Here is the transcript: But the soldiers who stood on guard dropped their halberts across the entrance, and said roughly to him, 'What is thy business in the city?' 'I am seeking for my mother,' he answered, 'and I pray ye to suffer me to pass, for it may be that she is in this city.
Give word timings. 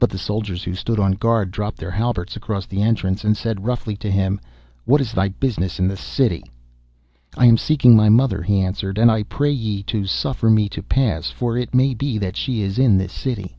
But 0.00 0.10
the 0.10 0.18
soldiers 0.18 0.64
who 0.64 0.74
stood 0.74 0.98
on 0.98 1.12
guard 1.12 1.52
dropped 1.52 1.76
their 1.78 1.92
halberts 1.92 2.34
across 2.34 2.66
the 2.66 2.82
entrance, 2.82 3.22
and 3.22 3.36
said 3.36 3.64
roughly 3.64 3.94
to 3.98 4.10
him, 4.10 4.40
'What 4.84 5.00
is 5.00 5.12
thy 5.12 5.28
business 5.28 5.78
in 5.78 5.86
the 5.86 5.96
city?' 5.96 6.42
'I 7.36 7.46
am 7.46 7.56
seeking 7.58 7.92
for 7.92 7.96
my 7.98 8.08
mother,' 8.08 8.42
he 8.42 8.60
answered, 8.62 8.98
'and 8.98 9.12
I 9.12 9.22
pray 9.22 9.52
ye 9.52 9.84
to 9.84 10.06
suffer 10.06 10.50
me 10.50 10.68
to 10.70 10.82
pass, 10.82 11.30
for 11.30 11.56
it 11.56 11.72
may 11.72 11.94
be 11.94 12.18
that 12.18 12.36
she 12.36 12.62
is 12.62 12.80
in 12.80 12.98
this 12.98 13.12
city. 13.12 13.54